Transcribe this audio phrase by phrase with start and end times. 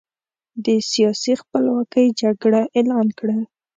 [0.65, 3.37] د سیاسي خپلواکۍ جګړه اعلان کړه.